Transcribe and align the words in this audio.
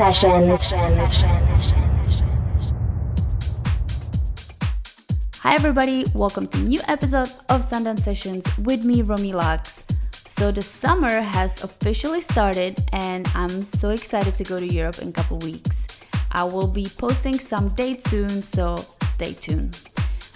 Sessions. 0.00 0.64
Hi 5.40 5.54
everybody, 5.54 6.06
welcome 6.14 6.46
to 6.46 6.56
new 6.56 6.80
episode 6.88 7.28
of 7.50 7.60
Sundance 7.60 8.00
Sessions 8.00 8.46
with 8.60 8.82
me, 8.82 9.02
Romi 9.02 9.34
Lux. 9.34 9.84
So 10.12 10.50
the 10.50 10.62
summer 10.62 11.20
has 11.20 11.62
officially 11.62 12.22
started 12.22 12.82
and 12.94 13.28
I'm 13.34 13.62
so 13.62 13.90
excited 13.90 14.32
to 14.36 14.44
go 14.44 14.58
to 14.58 14.66
Europe 14.66 15.00
in 15.00 15.08
a 15.08 15.12
couple 15.12 15.36
weeks. 15.40 15.86
I 16.32 16.44
will 16.44 16.68
be 16.68 16.86
posting 16.96 17.38
some 17.38 17.68
dates 17.68 18.08
soon, 18.08 18.42
so 18.42 18.76
stay 19.02 19.34
tuned. 19.34 19.86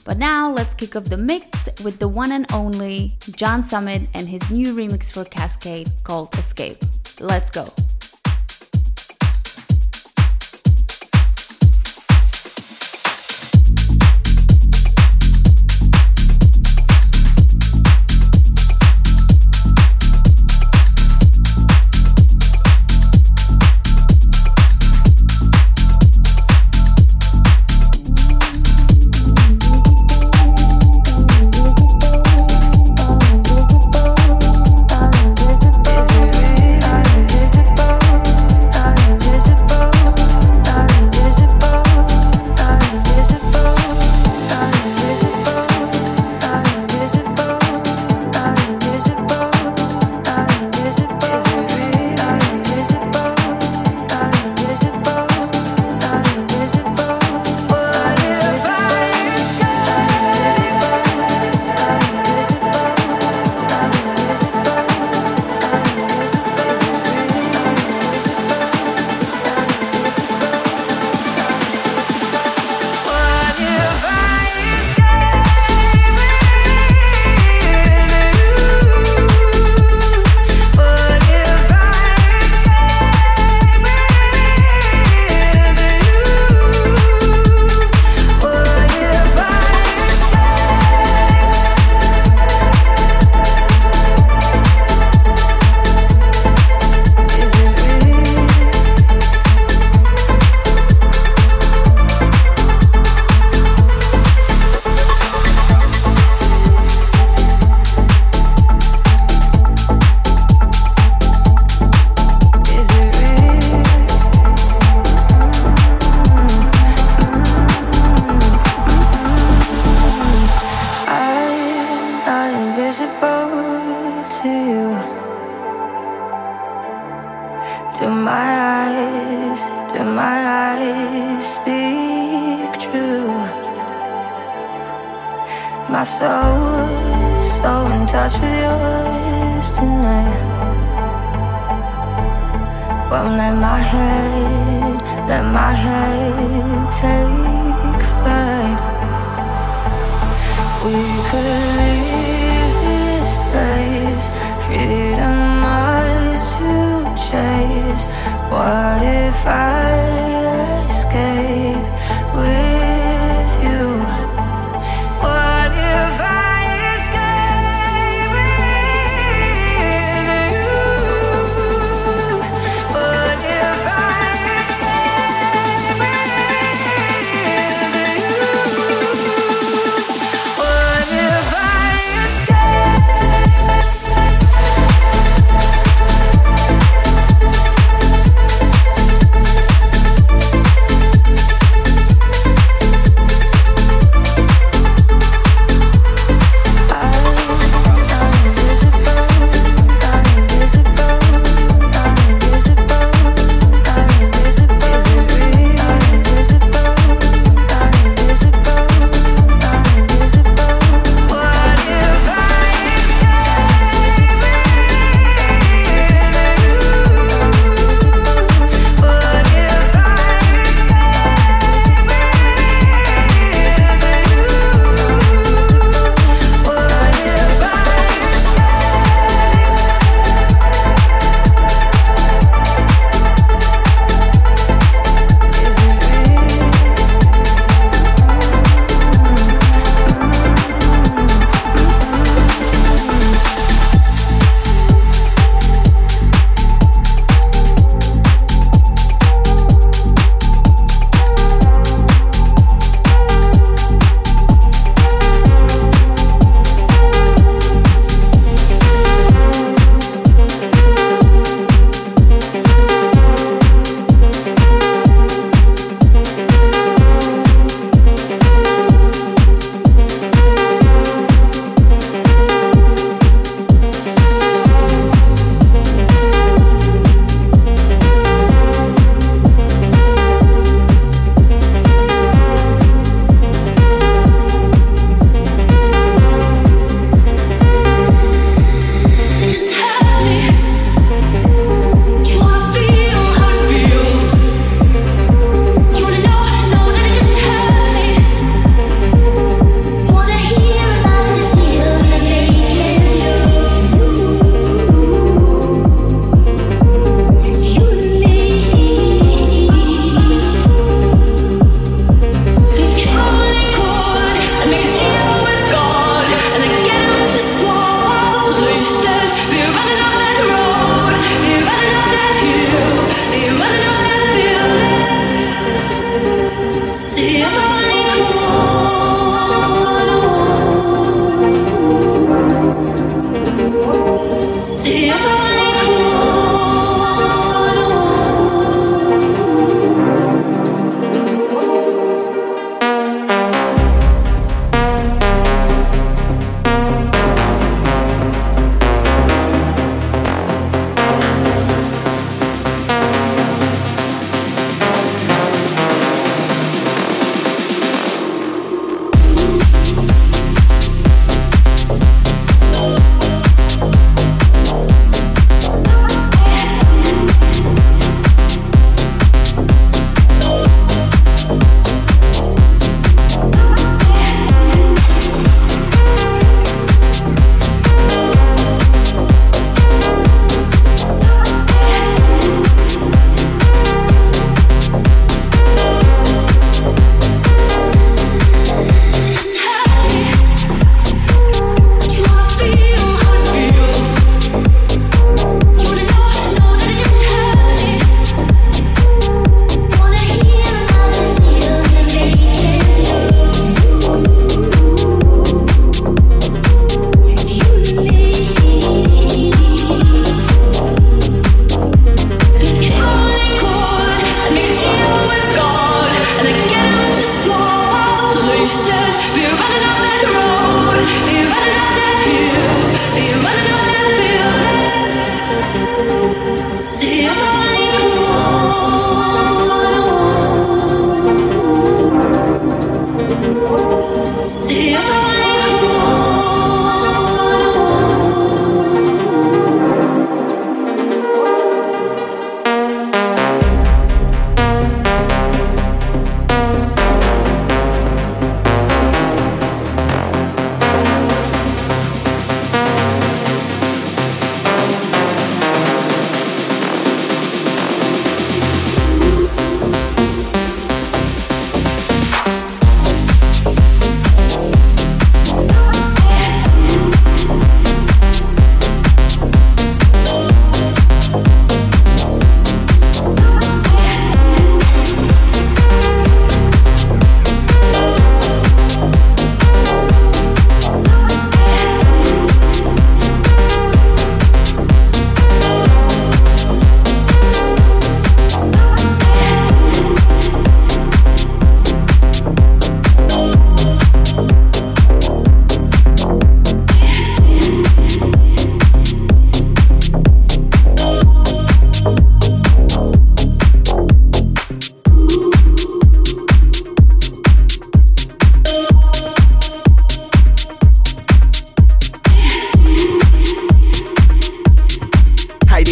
But 0.05 0.19
now 0.19 0.53
let's 0.53 0.75
kick 0.75 0.95
off 0.95 1.05
the 1.05 1.17
mix 1.17 1.71
with 1.83 1.99
the 1.99 2.09
one 2.09 2.33
and 2.33 2.45
only 2.53 3.13
John 3.35 3.63
Summit 3.63 4.11
and 4.13 4.29
his 4.29 4.51
new 4.51 4.75
remix 4.75 5.11
for 5.11 5.25
Kaskade 5.25 6.05
called 6.05 6.35
Escape. 6.35 6.85
Let's 7.19 7.49
go. 7.49 7.73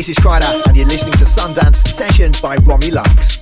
This 0.03 0.19
is 0.19 0.19
Cried 0.19 0.43
Out, 0.43 0.67
and 0.67 0.77
you're 0.77 0.85
listening 0.85 1.13
to 1.13 1.25
Sundance 1.25 1.87
Sessions 1.87 2.41
by 2.41 2.57
Romi 2.57 2.91
Lux. 2.91 3.42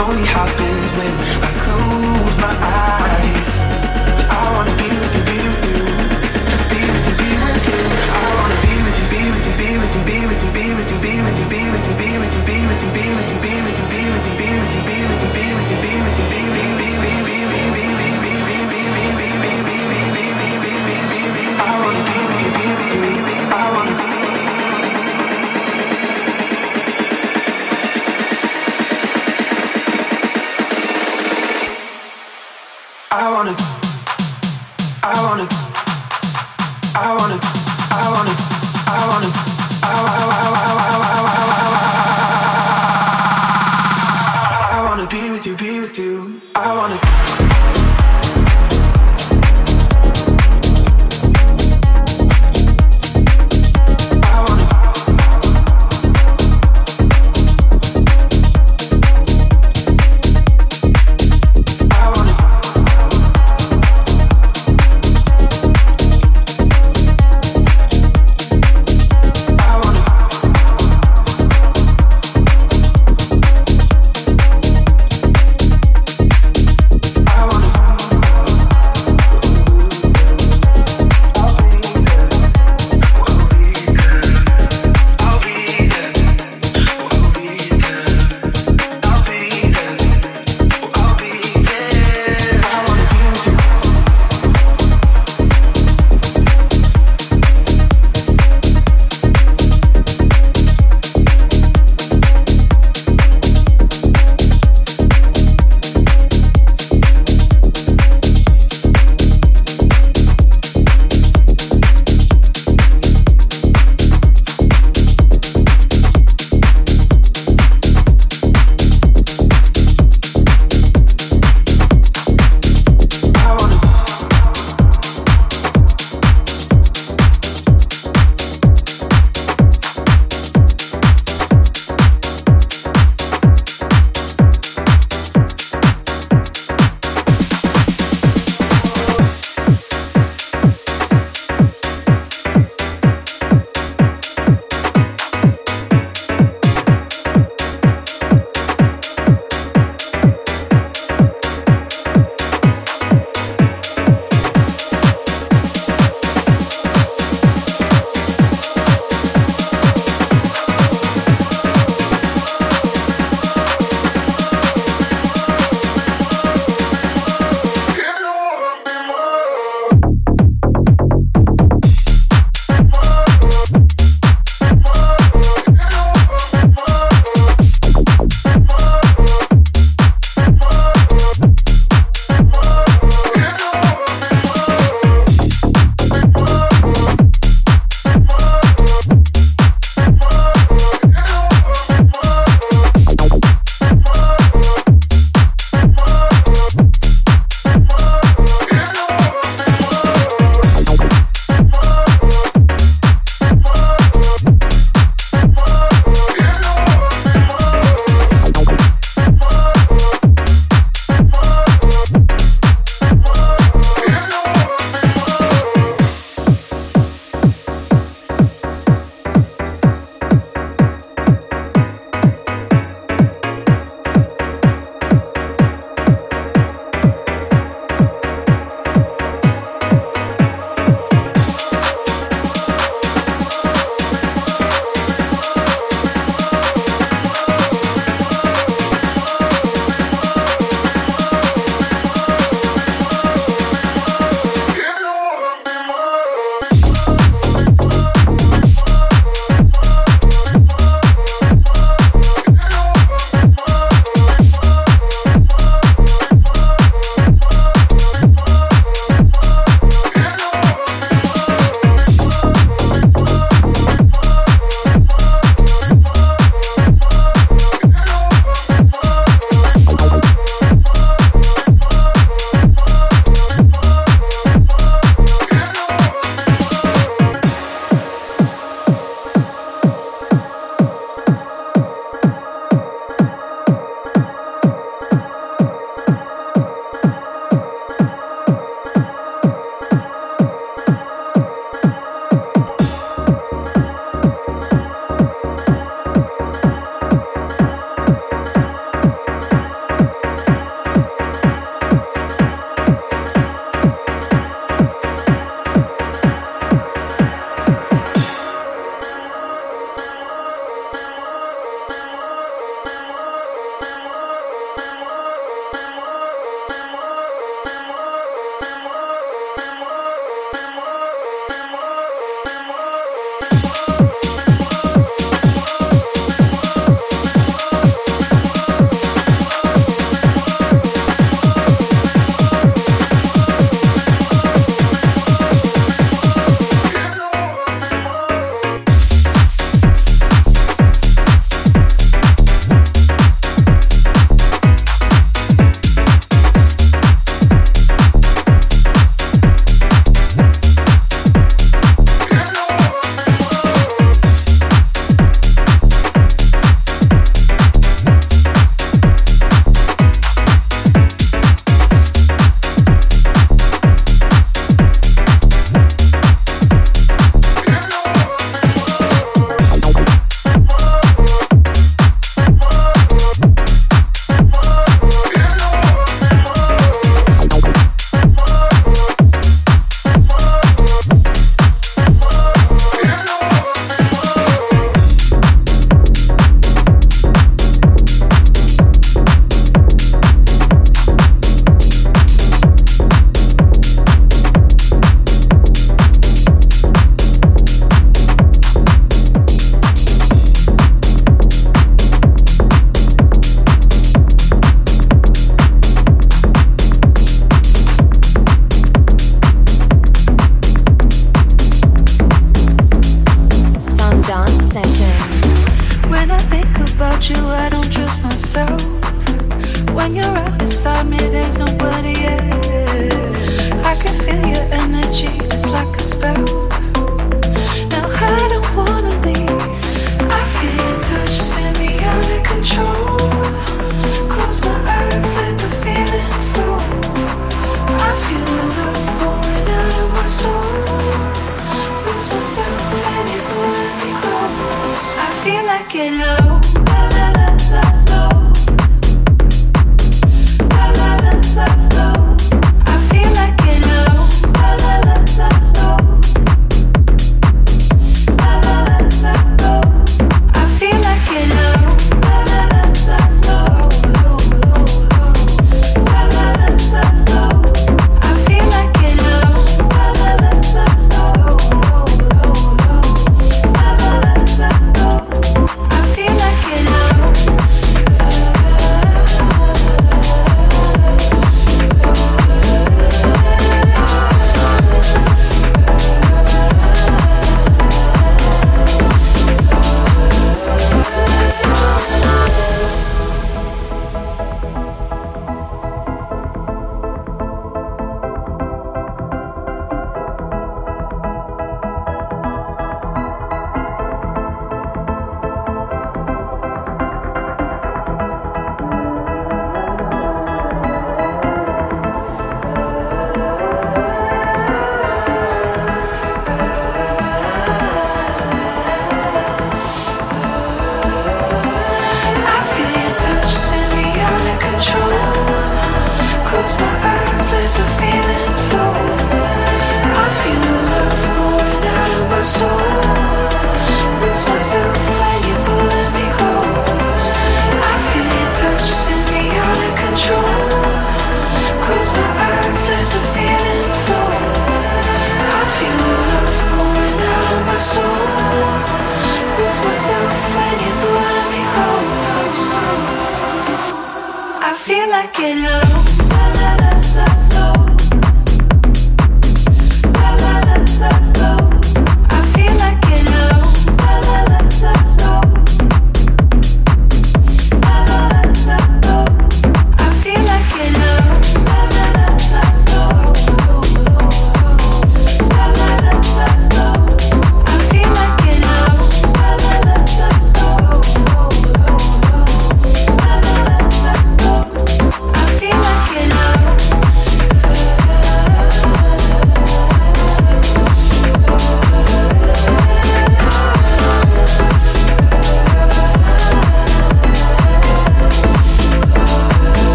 only 0.00 0.24
happens 0.24 0.90
when 0.98 1.14
I 1.42 1.50
close 1.64 2.38
my 2.38 2.66
eyes 2.66 2.73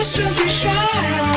Just 0.00 0.16
to 0.16 0.22
be 0.42 0.48
shy. 0.48 1.29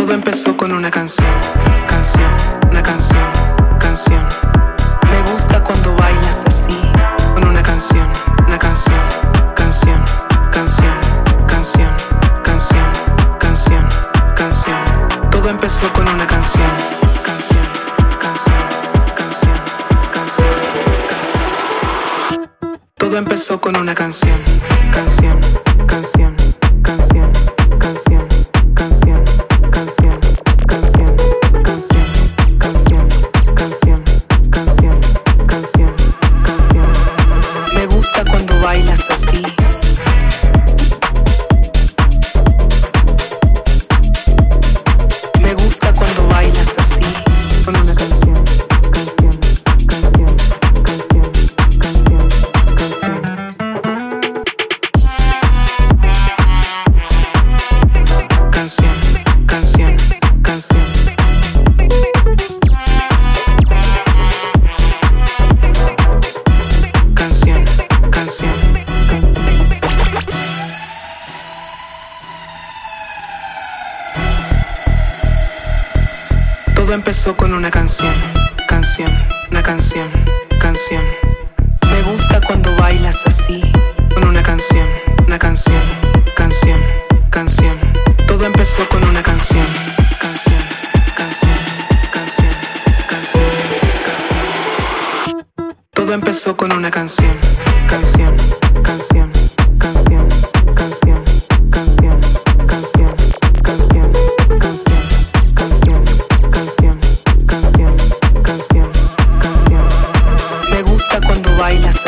Todo 0.00 0.14
empezó 0.14 0.56
con 0.56 0.72
una 0.72 0.90
canción, 0.90 1.28
canción, 1.86 2.32
una 2.70 2.82
canción, 2.82 3.30
canción. 3.78 4.26
Me 5.10 5.30
gusta 5.30 5.62
cuando 5.62 5.94
bailas 5.94 6.42
así, 6.46 6.90
con 7.34 7.46
una 7.46 7.62
canción, 7.62 8.08
una 8.46 8.58
canción, 8.58 8.96
canción, 9.54 10.02
canción, 10.50 10.94
canción, 11.46 11.94
canción, 12.42 12.86
canción, 13.38 13.86
canción. 14.34 15.30
Todo 15.30 15.50
empezó 15.50 15.92
con 15.92 16.08
una 16.08 16.26
canción, 16.26 16.70
canción, 17.22 17.68
canción, 18.18 18.62
canción, 19.14 19.58
canción. 21.02 22.50
Todo 22.96 23.18
empezó 23.18 23.60
con 23.60 23.76
una 23.76 23.94
canción. 23.94 24.59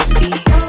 see. 0.02 0.61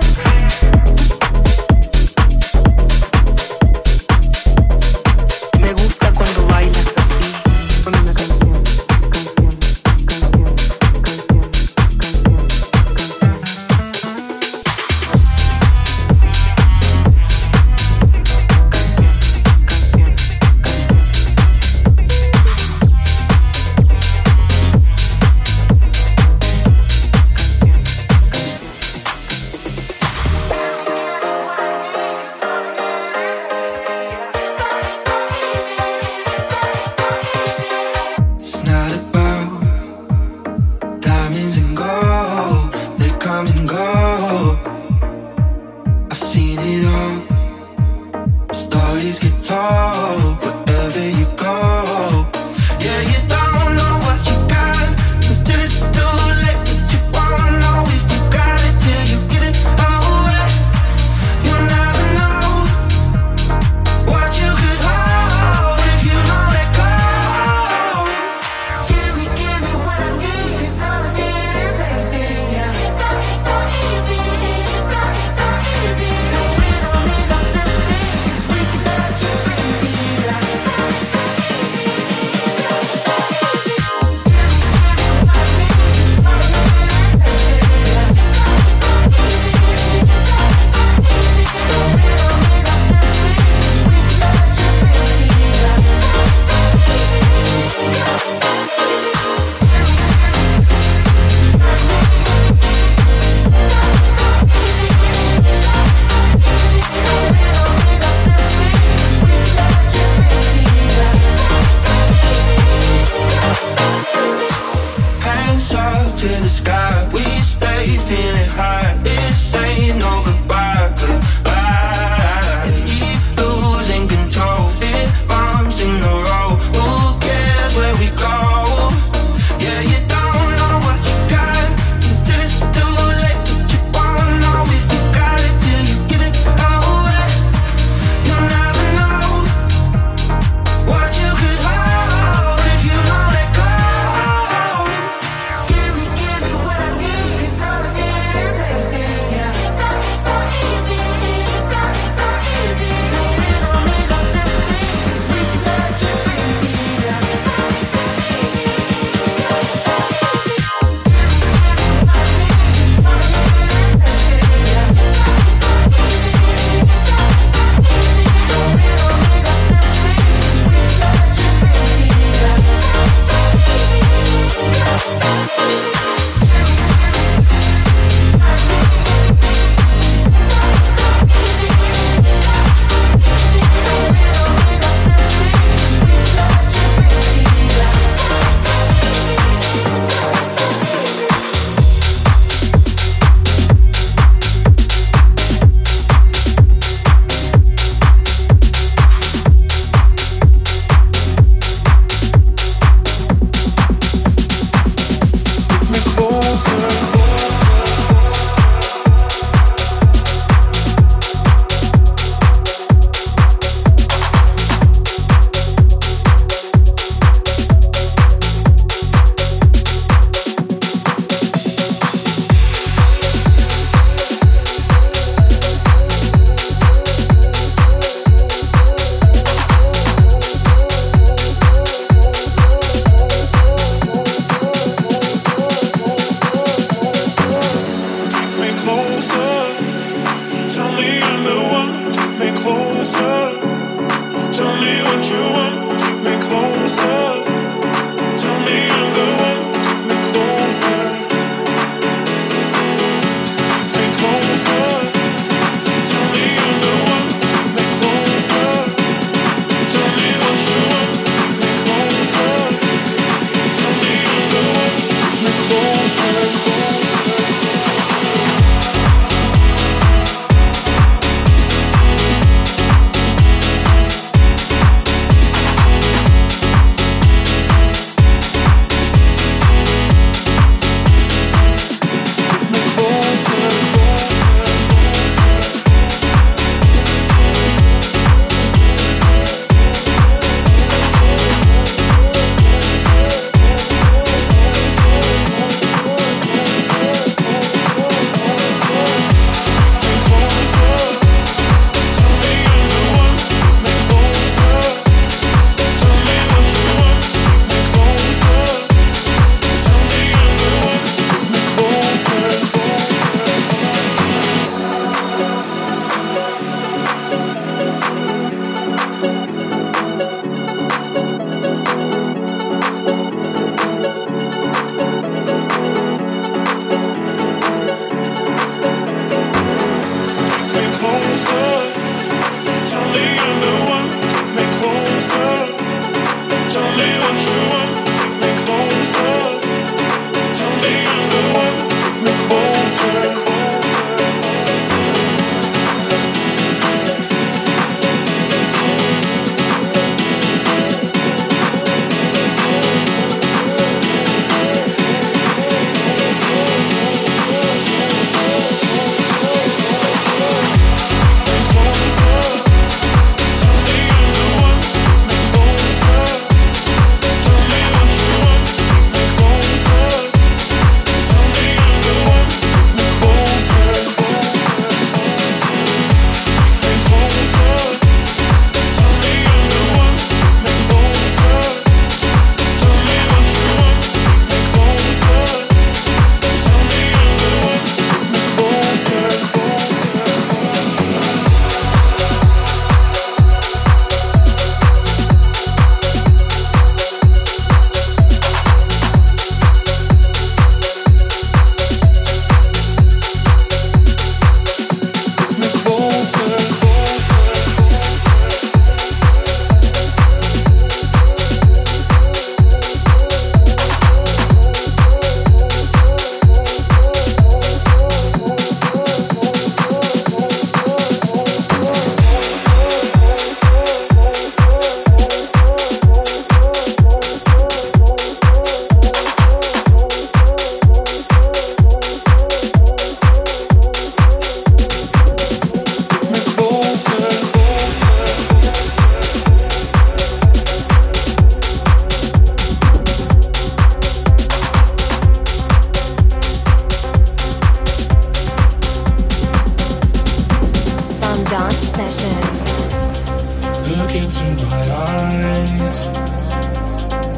Lax. 454.41 456.07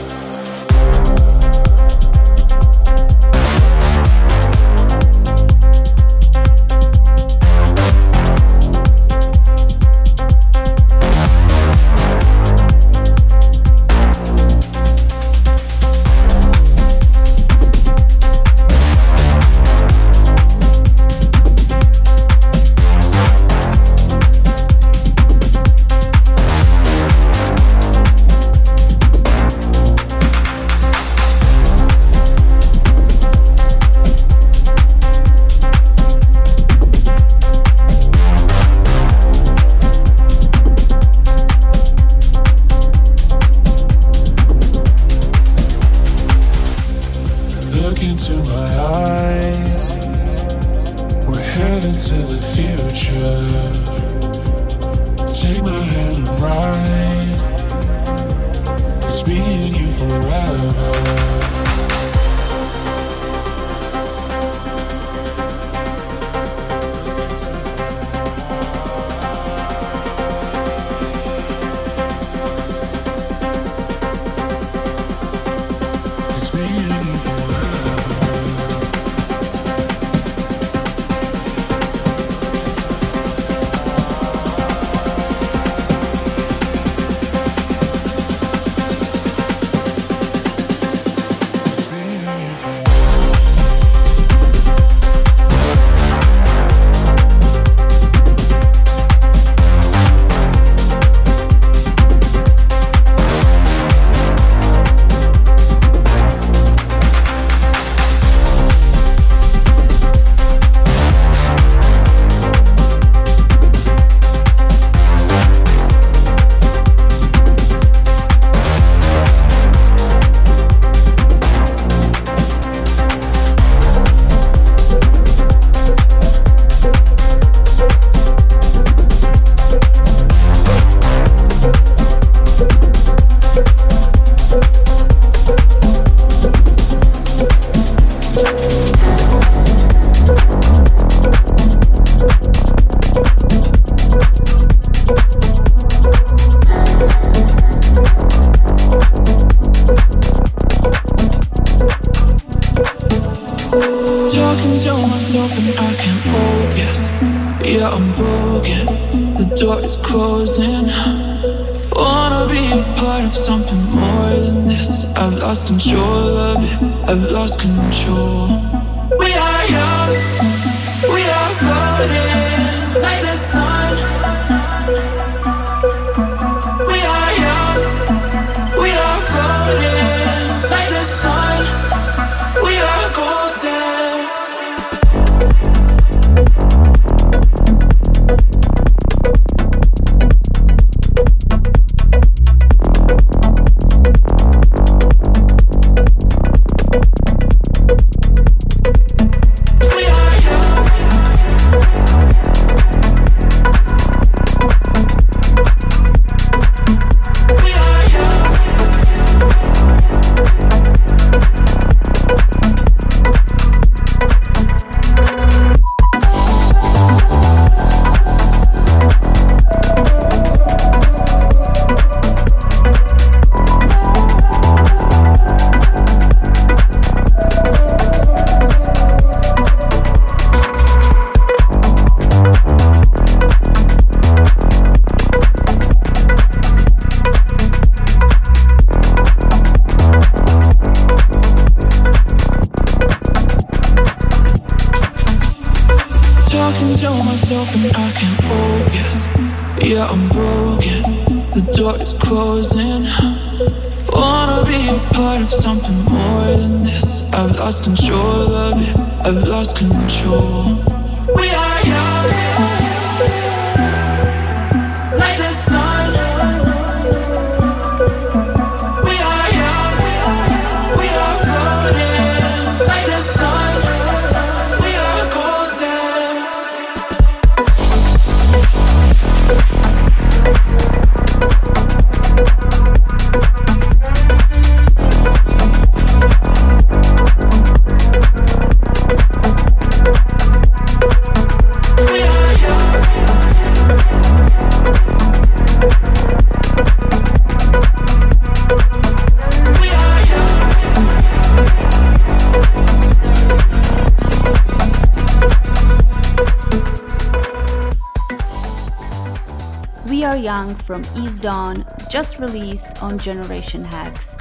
From 310.86 311.02
East 311.16 311.42
Dawn, 311.42 311.84
just 312.08 312.38
released 312.38 313.02
on 313.02 313.18
Generation 313.18 313.82
Hacks. 313.82 314.34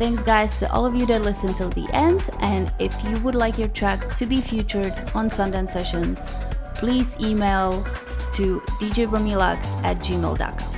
Thanks, 0.00 0.20
guys, 0.20 0.58
to 0.58 0.72
all 0.72 0.84
of 0.84 0.96
you 0.96 1.06
that 1.06 1.22
listened 1.22 1.54
till 1.54 1.68
the 1.70 1.88
end. 1.92 2.28
And 2.40 2.72
if 2.80 2.92
you 3.04 3.16
would 3.20 3.36
like 3.36 3.56
your 3.56 3.68
track 3.68 4.16
to 4.16 4.26
be 4.26 4.40
featured 4.40 4.92
on 5.14 5.30
Sundance 5.30 5.68
Sessions, 5.68 6.26
please 6.74 7.16
email 7.20 7.84
to 8.32 8.60
djromilux 8.80 9.64
at 9.84 9.98
gmail.com. 9.98 10.72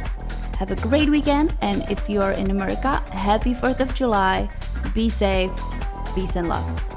Have 0.59 0.71
a 0.71 0.77
great 0.77 1.09
weekend, 1.09 1.57
and 1.63 1.91
if 1.91 2.07
you 2.07 2.21
are 2.21 2.33
in 2.33 2.51
America, 2.51 3.03
happy 3.11 3.55
4th 3.55 3.81
of 3.81 3.95
July. 3.95 4.51
Be 4.95 5.09
safe, 5.09 5.51
peace 6.15 6.37
and 6.37 6.49
love. 6.49 6.94